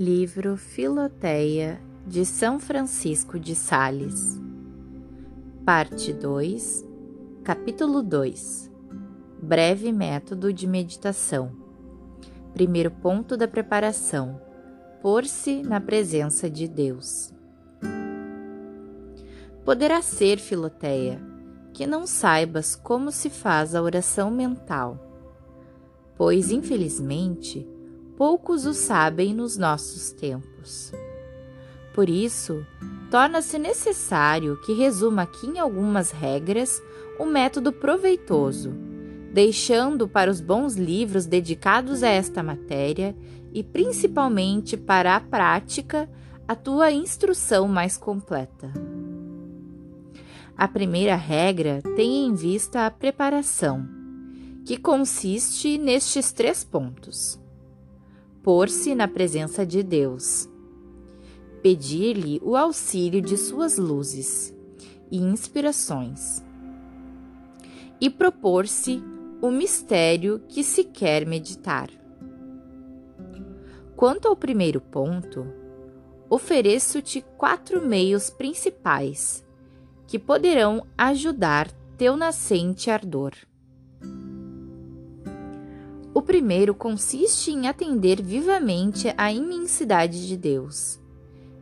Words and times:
Livro 0.00 0.56
Filoteia 0.56 1.80
de 2.06 2.24
São 2.24 2.60
Francisco 2.60 3.36
de 3.36 3.56
Sales, 3.56 4.40
Parte 5.64 6.12
2, 6.12 6.86
Capítulo 7.42 8.00
2 8.00 8.70
Breve 9.42 9.90
método 9.90 10.52
de 10.52 10.68
meditação. 10.68 11.50
Primeiro 12.54 12.92
ponto 12.92 13.36
da 13.36 13.48
preparação: 13.48 14.40
pôr-se 15.02 15.64
na 15.64 15.80
presença 15.80 16.48
de 16.48 16.68
Deus. 16.68 17.34
Poderá 19.64 20.00
ser, 20.00 20.38
Filoteia, 20.38 21.20
que 21.72 21.88
não 21.88 22.06
saibas 22.06 22.76
como 22.76 23.10
se 23.10 23.28
faz 23.28 23.74
a 23.74 23.82
oração 23.82 24.30
mental, 24.30 24.96
pois, 26.16 26.52
infelizmente, 26.52 27.68
poucos 28.18 28.66
o 28.66 28.74
sabem 28.74 29.32
nos 29.32 29.56
nossos 29.56 30.10
tempos. 30.10 30.92
Por 31.94 32.08
isso, 32.08 32.66
torna-se 33.12 33.60
necessário 33.60 34.60
que 34.62 34.72
resuma 34.72 35.22
aqui 35.22 35.46
em 35.46 35.60
algumas 35.60 36.10
regras 36.10 36.82
um 37.20 37.26
método 37.26 37.72
proveitoso, 37.72 38.72
deixando 39.32 40.08
para 40.08 40.28
os 40.28 40.40
bons 40.40 40.74
livros 40.74 41.26
dedicados 41.26 42.02
a 42.02 42.08
esta 42.08 42.42
matéria 42.42 43.14
e 43.52 43.62
principalmente 43.62 44.76
para 44.76 45.14
a 45.14 45.20
prática 45.20 46.10
a 46.48 46.56
tua 46.56 46.90
instrução 46.90 47.68
mais 47.68 47.96
completa. 47.96 48.72
A 50.56 50.66
primeira 50.66 51.14
regra 51.14 51.80
tem 51.94 52.26
em 52.26 52.34
vista 52.34 52.84
a 52.84 52.90
preparação, 52.90 53.88
que 54.64 54.76
consiste 54.76 55.78
nestes 55.78 56.32
três 56.32 56.64
pontos 56.64 57.38
pôr-se 58.42 58.94
na 58.94 59.08
presença 59.08 59.64
de 59.66 59.82
Deus, 59.82 60.48
pedir-lhe 61.62 62.40
o 62.42 62.56
auxílio 62.56 63.20
de 63.20 63.36
suas 63.36 63.76
luzes 63.76 64.54
e 65.10 65.18
inspirações, 65.18 66.42
e 68.00 68.08
propor-se 68.08 69.02
o 69.40 69.50
mistério 69.50 70.40
que 70.48 70.62
se 70.62 70.84
quer 70.84 71.26
meditar. 71.26 71.90
Quanto 73.96 74.28
ao 74.28 74.36
primeiro 74.36 74.80
ponto, 74.80 75.46
ofereço-te 76.30 77.24
quatro 77.36 77.84
meios 77.84 78.30
principais 78.30 79.44
que 80.06 80.18
poderão 80.18 80.86
ajudar 80.96 81.70
teu 81.96 82.16
nascente 82.16 82.90
ardor. 82.90 83.32
O 86.18 86.22
primeiro 86.22 86.74
consiste 86.74 87.52
em 87.52 87.68
atender 87.68 88.20
vivamente 88.20 89.14
à 89.16 89.32
imensidade 89.32 90.26
de 90.26 90.36
Deus, 90.36 90.98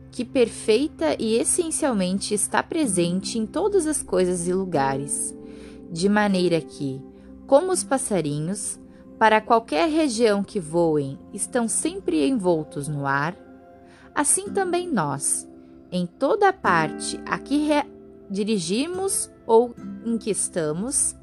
que 0.09 0.25
perfeita 0.25 1.15
e 1.19 1.35
essencialmente 1.35 2.33
está 2.33 2.63
presente 2.63 3.37
em 3.37 3.45
todas 3.45 3.85
as 3.85 4.01
coisas 4.01 4.47
e 4.47 4.53
lugares, 4.53 5.31
de 5.91 6.09
maneira 6.09 6.59
que, 6.59 6.99
como 7.45 7.71
os 7.71 7.83
passarinhos, 7.83 8.79
para 9.19 9.39
qualquer 9.39 9.87
região 9.89 10.43
que 10.43 10.59
voem, 10.59 11.19
estão 11.31 11.67
sempre 11.67 12.27
envoltos 12.27 12.87
no 12.87 13.05
ar, 13.05 13.37
assim 14.15 14.49
também 14.49 14.91
nós, 14.91 15.47
em 15.91 16.07
toda 16.07 16.51
parte 16.51 17.19
a 17.27 17.37
que 17.37 17.69
dirigimos 18.27 19.29
ou 19.45 19.75
em 20.03 20.17
que 20.17 20.31
estamos, 20.31 21.15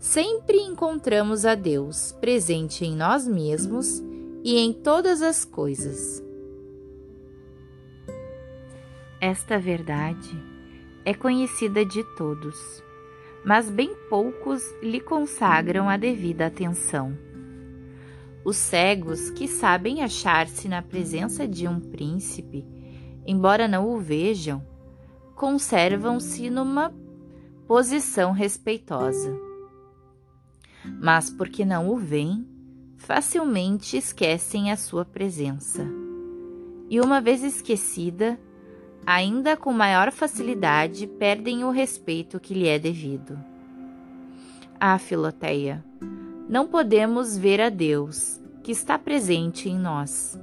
sempre 0.00 0.56
encontramos 0.56 1.44
a 1.44 1.54
Deus 1.54 2.10
presente 2.12 2.86
em 2.86 2.96
nós 2.96 3.28
mesmos 3.28 4.02
e 4.42 4.56
em 4.56 4.72
todas 4.72 5.20
as 5.20 5.44
coisas. 5.44 6.24
Esta 9.20 9.58
verdade 9.58 10.42
é 11.04 11.12
conhecida 11.12 11.84
de 11.84 12.02
todos, 12.16 12.82
mas 13.44 13.68
bem 13.68 13.94
poucos 14.08 14.62
lhe 14.82 15.00
consagram 15.00 15.86
a 15.86 15.98
devida 15.98 16.46
atenção. 16.46 17.14
Os 18.42 18.56
cegos 18.56 19.28
que 19.28 19.46
sabem 19.46 20.02
achar-se 20.02 20.66
na 20.66 20.80
presença 20.80 21.46
de 21.46 21.68
um 21.68 21.78
príncipe, 21.78 22.66
embora 23.26 23.68
não 23.68 23.90
o 23.90 23.98
vejam, 23.98 24.66
conservam-se 25.36 26.48
numa 26.48 26.90
posição 27.66 28.32
respeitosa 28.32 29.49
mas 30.84 31.30
porque 31.30 31.64
não 31.64 31.88
o 31.88 31.96
veem, 31.96 32.46
facilmente 32.96 33.96
esquecem 33.96 34.70
a 34.70 34.76
sua 34.76 35.04
presença. 35.04 35.86
E 36.88 37.00
uma 37.00 37.20
vez 37.20 37.42
esquecida, 37.42 38.38
ainda 39.06 39.56
com 39.56 39.72
maior 39.72 40.10
facilidade 40.12 41.06
perdem 41.06 41.64
o 41.64 41.70
respeito 41.70 42.40
que 42.40 42.54
lhe 42.54 42.68
é 42.68 42.78
devido. 42.78 43.38
Ah, 44.78 44.98
Filoteia, 44.98 45.84
não 46.48 46.66
podemos 46.66 47.36
ver 47.36 47.60
a 47.60 47.68
Deus, 47.68 48.40
que 48.62 48.72
está 48.72 48.98
presente 48.98 49.68
em 49.68 49.78
nós. 49.78 50.38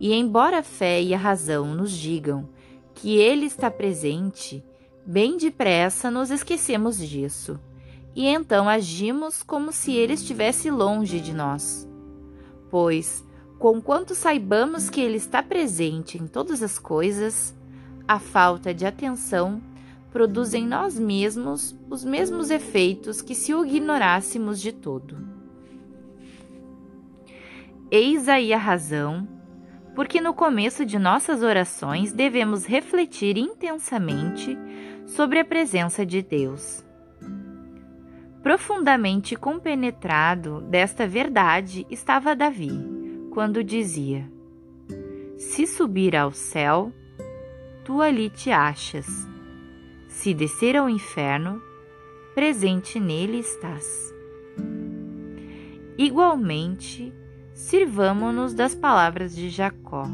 E 0.00 0.12
embora 0.12 0.60
a 0.60 0.62
fé 0.62 1.02
e 1.02 1.12
a 1.12 1.18
razão 1.18 1.74
nos 1.74 1.90
digam 1.90 2.48
que 2.94 3.16
Ele 3.16 3.46
está 3.46 3.70
presente, 3.70 4.64
bem 5.04 5.36
depressa 5.36 6.10
nos 6.10 6.30
esquecemos 6.30 6.98
disso 6.98 7.58
e 8.14 8.26
então 8.26 8.68
agimos 8.68 9.42
como 9.42 9.72
se 9.72 9.92
ele 9.92 10.14
estivesse 10.14 10.70
longe 10.70 11.20
de 11.20 11.32
nós. 11.32 11.88
Pois, 12.70 13.24
conquanto 13.58 14.14
saibamos 14.14 14.90
que 14.90 15.00
ele 15.00 15.16
está 15.16 15.42
presente 15.42 16.18
em 16.18 16.26
todas 16.26 16.62
as 16.62 16.78
coisas, 16.78 17.54
a 18.06 18.18
falta 18.18 18.74
de 18.74 18.86
atenção 18.86 19.60
produz 20.10 20.54
em 20.54 20.66
nós 20.66 20.98
mesmos 20.98 21.76
os 21.90 22.04
mesmos 22.04 22.50
efeitos 22.50 23.20
que 23.20 23.34
se 23.34 23.54
o 23.54 23.64
ignorássemos 23.64 24.60
de 24.60 24.72
todo. 24.72 25.16
Eis 27.90 28.28
aí 28.28 28.52
a 28.52 28.58
razão, 28.58 29.28
porque 29.94 30.20
no 30.20 30.34
começo 30.34 30.84
de 30.84 30.98
nossas 30.98 31.42
orações 31.42 32.12
devemos 32.12 32.66
refletir 32.66 33.38
intensamente 33.38 34.58
sobre 35.06 35.38
a 35.38 35.44
presença 35.44 36.04
de 36.04 36.20
Deus 36.20 36.87
Profundamente 38.48 39.36
compenetrado 39.36 40.62
desta 40.62 41.06
verdade 41.06 41.86
estava 41.90 42.34
Davi, 42.34 42.72
quando 43.30 43.62
dizia: 43.62 44.26
Se 45.36 45.66
subir 45.66 46.16
ao 46.16 46.32
céu, 46.32 46.90
tu 47.84 48.00
ali 48.00 48.30
te 48.30 48.50
achas. 48.50 49.06
Se 50.06 50.32
descer 50.32 50.76
ao 50.78 50.88
inferno, 50.88 51.60
presente 52.34 52.98
nele 52.98 53.40
estás. 53.40 53.84
Igualmente, 55.98 57.12
sirvamo-nos 57.52 58.54
das 58.54 58.74
palavras 58.74 59.36
de 59.36 59.50
Jacó, 59.50 60.08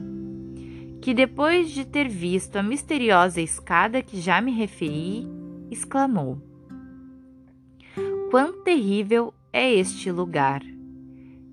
que 1.00 1.14
depois 1.14 1.70
de 1.70 1.84
ter 1.84 2.08
visto 2.08 2.56
a 2.56 2.64
misteriosa 2.64 3.40
escada 3.40 4.02
que 4.02 4.20
já 4.20 4.40
me 4.40 4.50
referi, 4.50 5.24
exclamou: 5.70 6.53
Quão 8.34 8.64
terrível 8.64 9.32
é 9.52 9.72
este 9.72 10.10
lugar! 10.10 10.60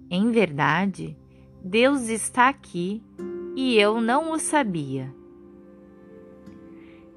Em 0.10 0.32
verdade, 0.32 1.16
Deus 1.64 2.10
está 2.10 2.50
aqui 2.50 3.04
e 3.56 3.78
eu 3.78 4.02
não 4.02 4.32
o 4.32 4.40
sabia. 4.40 5.14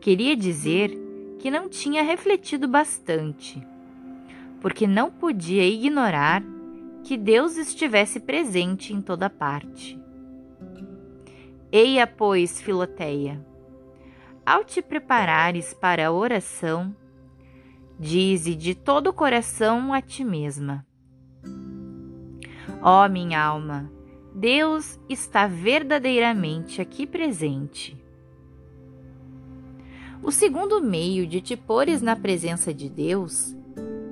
Queria 0.03 0.37
dizer 0.37 0.91
que 1.39 1.51
não 1.51 1.67
tinha 1.67 2.03
refletido 2.03 2.69
bastante, 2.69 3.67
porque 4.61 4.87
não 4.87 5.11
podia 5.11 5.67
ignorar 5.67 6.43
que 7.03 7.17
Deus 7.17 7.57
estivesse 7.57 8.21
presente 8.21 8.93
em 8.93 9.01
toda 9.01 9.31
parte. 9.31 9.99
Eia, 11.73 12.07
pois, 12.07 12.61
Filoteia, 12.61 13.43
ao 14.45 14.63
te 14.63 14.83
preparares 14.83 15.73
para 15.73 16.09
a 16.09 16.13
oração, 16.13 16.95
Dize 17.99 18.57
de 18.57 18.75
todo 18.75 19.11
o 19.11 19.13
coração 19.13 19.93
a 19.93 20.03
ti 20.03 20.25
mesma: 20.25 20.85
Ó 22.83 23.05
oh, 23.05 23.09
minha 23.09 23.41
alma, 23.41 23.91
Deus 24.35 24.99
está 25.09 25.47
verdadeiramente 25.47 26.81
aqui 26.81 27.07
presente. 27.07 27.97
O 30.21 30.33
segundo 30.33 30.83
meio 30.83 31.25
de 31.25 31.41
te 31.41 31.57
pôres 31.57 32.03
na 32.03 32.17
presença 32.17 32.75
de 32.75 32.89
Deus 32.89 33.55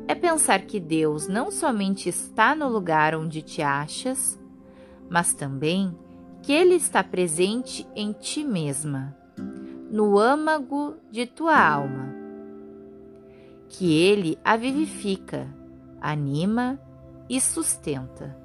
é 0.06 0.14
pensar 0.14 0.60
que 0.62 0.78
Deus 0.78 1.26
não 1.26 1.50
somente 1.50 2.08
está 2.08 2.54
no 2.54 2.68
lugar 2.68 3.16
onde 3.16 3.42
te 3.42 3.62
achas, 3.62 4.38
mas 5.10 5.34
também 5.34 5.96
que 6.40 6.52
Ele 6.52 6.74
está 6.74 7.02
presente 7.02 7.86
em 7.96 8.12
ti 8.12 8.44
mesma, 8.44 9.16
no 9.90 10.18
âmago 10.18 10.96
de 11.10 11.26
tua 11.26 11.58
alma 11.58 12.11
que 13.72 13.98
ele 13.98 14.38
a 14.44 14.54
vivifica, 14.54 15.48
anima 15.98 16.78
e 17.28 17.40
sustenta 17.40 18.36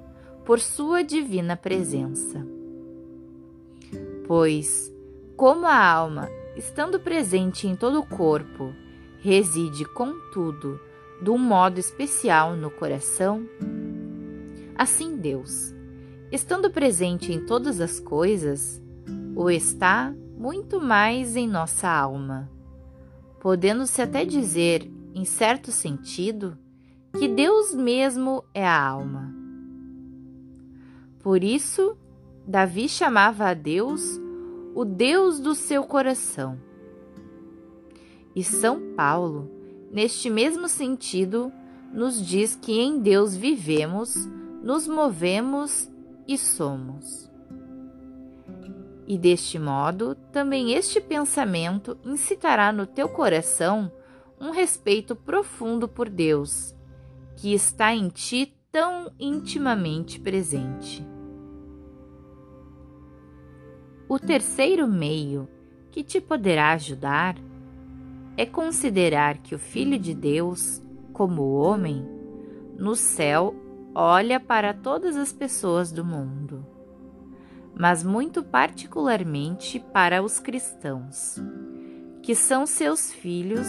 por 0.44 0.58
sua 0.58 1.04
divina 1.04 1.54
presença. 1.54 2.44
Pois, 4.26 4.90
como 5.36 5.66
a 5.66 5.76
alma, 5.76 6.30
estando 6.56 6.98
presente 6.98 7.66
em 7.66 7.76
todo 7.76 8.00
o 8.00 8.06
corpo, 8.06 8.72
reside, 9.20 9.84
contudo, 9.84 10.80
de 11.22 11.28
um 11.28 11.38
modo 11.38 11.78
especial 11.78 12.56
no 12.56 12.70
coração, 12.70 13.46
assim 14.76 15.16
Deus, 15.16 15.74
estando 16.32 16.70
presente 16.70 17.32
em 17.32 17.44
todas 17.44 17.82
as 17.82 18.00
coisas, 18.00 18.82
o 19.36 19.50
está 19.50 20.14
muito 20.38 20.80
mais 20.80 21.36
em 21.36 21.46
nossa 21.46 21.86
alma, 21.86 22.50
podendo-se 23.40 24.00
até 24.00 24.24
dizer, 24.24 24.90
em 25.18 25.24
certo 25.24 25.72
sentido, 25.72 26.56
que 27.18 27.26
Deus 27.26 27.74
mesmo 27.74 28.44
é 28.54 28.64
a 28.64 28.80
alma. 28.80 29.34
Por 31.18 31.42
isso, 31.42 31.98
Davi 32.46 32.88
chamava 32.88 33.46
a 33.48 33.54
Deus 33.54 34.00
o 34.76 34.84
Deus 34.84 35.40
do 35.40 35.56
seu 35.56 35.82
coração. 35.82 36.56
E 38.32 38.44
São 38.44 38.94
Paulo, 38.94 39.50
neste 39.90 40.30
mesmo 40.30 40.68
sentido, 40.68 41.52
nos 41.92 42.24
diz 42.24 42.54
que 42.54 42.78
em 42.78 43.00
Deus 43.00 43.34
vivemos, 43.34 44.14
nos 44.62 44.86
movemos 44.86 45.90
e 46.28 46.38
somos. 46.38 47.28
E 49.04 49.18
deste 49.18 49.58
modo, 49.58 50.14
também 50.30 50.74
este 50.74 51.00
pensamento 51.00 51.98
incitará 52.04 52.70
no 52.70 52.86
teu 52.86 53.08
coração 53.08 53.90
um 54.40 54.50
respeito 54.50 55.16
profundo 55.16 55.88
por 55.88 56.08
Deus, 56.08 56.74
que 57.36 57.52
está 57.52 57.94
em 57.94 58.08
ti 58.08 58.54
tão 58.70 59.12
intimamente 59.18 60.20
presente. 60.20 61.06
O 64.08 64.18
terceiro 64.18 64.86
meio 64.86 65.48
que 65.90 66.02
te 66.02 66.20
poderá 66.20 66.72
ajudar 66.72 67.36
é 68.36 68.46
considerar 68.46 69.38
que 69.38 69.54
o 69.54 69.58
Filho 69.58 69.98
de 69.98 70.14
Deus, 70.14 70.82
como 71.12 71.54
homem, 71.54 72.06
no 72.78 72.94
céu 72.94 73.54
olha 73.94 74.38
para 74.38 74.72
todas 74.72 75.16
as 75.16 75.32
pessoas 75.32 75.90
do 75.90 76.04
mundo 76.04 76.78
mas 77.78 78.02
muito 78.02 78.42
particularmente 78.42 79.78
para 79.78 80.20
os 80.20 80.40
cristãos, 80.40 81.40
que 82.20 82.34
são 82.34 82.66
seus 82.66 83.12
filhos, 83.12 83.68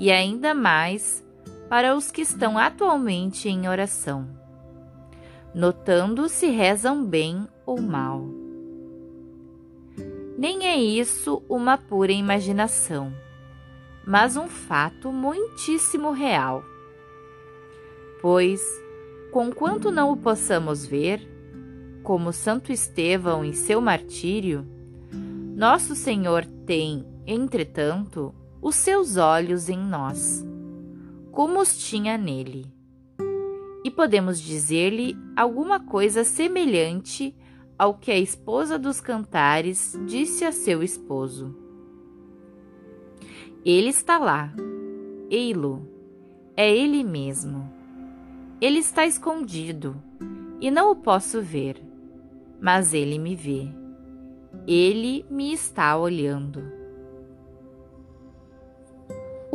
e 0.00 0.10
ainda 0.10 0.54
mais 0.54 1.22
para 1.68 1.94
os 1.94 2.10
que 2.10 2.22
estão 2.22 2.56
atualmente 2.56 3.50
em 3.50 3.68
oração, 3.68 4.26
notando 5.54 6.26
se 6.26 6.46
rezam 6.46 7.04
bem 7.04 7.46
ou 7.66 7.82
mal. 7.82 8.24
Nem 10.38 10.66
é 10.66 10.74
isso 10.74 11.42
uma 11.46 11.76
pura 11.76 12.12
imaginação, 12.12 13.12
mas 14.06 14.38
um 14.38 14.48
fato 14.48 15.12
muitíssimo 15.12 16.12
real. 16.12 16.64
Pois, 18.22 18.62
conquanto 19.30 19.90
não 19.90 20.10
o 20.12 20.16
possamos 20.16 20.86
ver, 20.86 21.20
como 22.02 22.32
Santo 22.32 22.72
Estevão 22.72 23.44
em 23.44 23.52
seu 23.52 23.82
martírio, 23.82 24.66
nosso 25.54 25.94
Senhor 25.94 26.46
tem, 26.64 27.04
entretanto, 27.26 28.34
os 28.60 28.74
seus 28.74 29.16
olhos 29.16 29.68
em 29.68 29.78
nós, 29.78 30.44
como 31.30 31.60
os 31.60 31.78
tinha 31.78 32.16
nele. 32.18 32.66
E 33.84 33.90
podemos 33.90 34.40
dizer-lhe 34.40 35.16
alguma 35.36 35.80
coisa 35.80 36.24
semelhante 36.24 37.34
ao 37.78 37.94
que 37.94 38.10
a 38.10 38.18
esposa 38.18 38.78
dos 38.78 39.00
cantares 39.00 39.98
disse 40.06 40.44
a 40.44 40.52
seu 40.52 40.82
esposo. 40.82 41.56
Ele 43.64 43.88
está 43.88 44.18
lá, 44.18 44.52
ei-lo, 45.30 45.88
é 46.56 46.70
ele 46.70 47.02
mesmo. 47.02 47.70
Ele 48.60 48.78
está 48.78 49.06
escondido 49.06 49.96
e 50.60 50.70
não 50.70 50.90
o 50.90 50.96
posso 50.96 51.40
ver 51.40 51.90
mas 52.60 52.92
ele 52.92 53.18
me 53.18 53.34
vê. 53.34 53.68
Ele 54.66 55.24
me 55.30 55.52
está 55.52 55.96
olhando. 55.96 56.79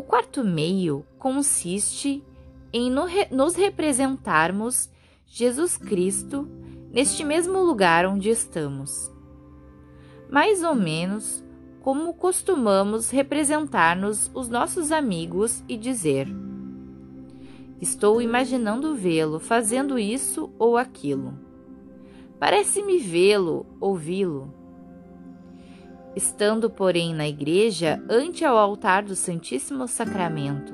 Quarto 0.07 0.43
meio 0.43 1.05
consiste 1.17 2.23
em 2.71 2.91
nos 3.31 3.55
representarmos 3.55 4.89
Jesus 5.25 5.77
Cristo 5.77 6.47
neste 6.91 7.23
mesmo 7.23 7.63
lugar 7.63 8.05
onde 8.05 8.29
estamos. 8.29 9.11
Mais 10.29 10.63
ou 10.63 10.75
menos 10.75 11.43
como 11.81 12.13
costumamos 12.13 13.09
representar-nos 13.09 14.31
os 14.33 14.49
nossos 14.49 14.91
amigos 14.91 15.63
e 15.67 15.77
dizer: 15.77 16.27
Estou 17.81 18.21
imaginando 18.21 18.95
vê-lo 18.95 19.39
fazendo 19.39 19.99
isso 19.99 20.51
ou 20.57 20.77
aquilo. 20.77 21.37
Parece-me 22.39 22.97
vê-lo, 22.97 23.65
ouvi-lo. 23.79 24.64
Estando, 26.15 26.69
porém, 26.69 27.13
na 27.13 27.27
igreja, 27.27 28.01
ante 28.09 28.45
ao 28.45 28.57
altar 28.57 29.03
do 29.03 29.15
Santíssimo 29.15 29.85
Sacramento, 29.85 30.73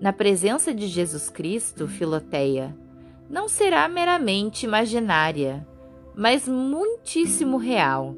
na 0.00 0.12
presença 0.12 0.74
de 0.74 0.88
Jesus 0.88 1.30
Cristo, 1.30 1.86
Filoteia, 1.86 2.76
não 3.30 3.48
será 3.48 3.88
meramente 3.88 4.66
imaginária, 4.66 5.64
mas 6.16 6.48
muitíssimo 6.48 7.56
real. 7.56 8.16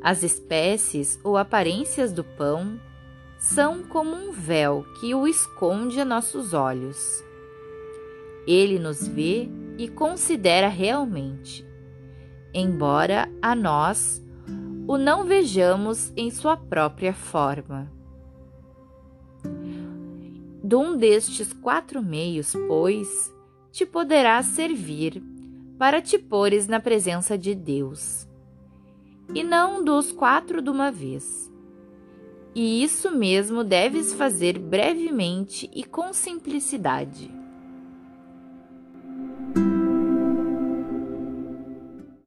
As 0.00 0.22
espécies 0.22 1.18
ou 1.24 1.36
aparências 1.36 2.12
do 2.12 2.22
pão 2.22 2.80
são 3.38 3.82
como 3.82 4.14
um 4.14 4.30
véu 4.30 4.86
que 5.00 5.12
o 5.12 5.26
esconde 5.26 6.00
a 6.00 6.04
nossos 6.04 6.54
olhos. 6.54 7.24
Ele 8.46 8.78
nos 8.78 9.06
vê 9.06 9.48
e 9.76 9.88
considera 9.88 10.68
realmente, 10.68 11.66
embora 12.54 13.28
a 13.40 13.54
nós 13.54 14.22
o 14.86 14.96
não 14.96 15.24
vejamos 15.24 16.12
em 16.16 16.30
sua 16.30 16.56
própria 16.56 17.12
forma. 17.12 17.90
De 20.62 20.74
um 20.76 20.96
destes 20.96 21.52
quatro 21.52 22.02
meios, 22.02 22.52
pois, 22.66 23.32
te 23.70 23.86
poderá 23.86 24.42
servir 24.42 25.22
para 25.78 26.00
te 26.00 26.18
pôres 26.18 26.66
na 26.66 26.80
presença 26.80 27.36
de 27.36 27.54
Deus, 27.54 28.28
e 29.34 29.42
não 29.42 29.82
dos 29.82 30.12
quatro 30.12 30.62
de 30.62 30.70
uma 30.70 30.90
vez. 30.90 31.50
E 32.54 32.82
isso 32.82 33.10
mesmo 33.10 33.64
deves 33.64 34.12
fazer 34.12 34.58
brevemente 34.58 35.70
e 35.74 35.82
com 35.82 36.12
simplicidade. 36.12 37.41